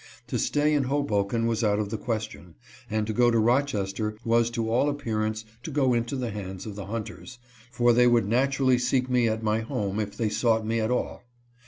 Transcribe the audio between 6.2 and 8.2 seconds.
hands of the hunters, for they